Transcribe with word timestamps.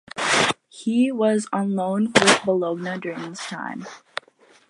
He 0.67 1.11
was 1.11 1.47
on 1.53 1.75
loan 1.75 2.05
with 2.19 2.39
Bologna 2.43 2.97
during 2.97 3.29
this 3.29 3.45
time. 3.45 3.85